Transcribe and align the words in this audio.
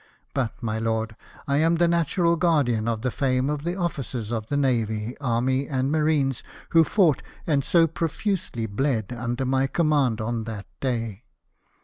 But, 0.33 0.63
my 0.63 0.79
lord, 0.79 1.15
I 1.47 1.57
am 1.59 1.75
the 1.75 1.87
natural 1.87 2.35
guardian 2.35 2.87
of 2.87 3.03
the 3.03 3.11
fame 3.11 3.51
of 3.51 3.61
the 3.61 3.75
officers 3.75 4.31
of 4.31 4.47
the 4.47 4.57
navy, 4.57 5.15
army, 5.21 5.67
and 5.67 5.91
marines, 5.91 6.41
who 6.69 6.83
fought 6.83 7.21
and 7.45 7.63
so 7.63 7.85
profusely 7.85 8.65
bled 8.65 9.13
under 9.13 9.45
my 9.45 9.67
command 9.67 10.19
on 10.19 10.45
that 10.45 10.65
day. 10.79 11.25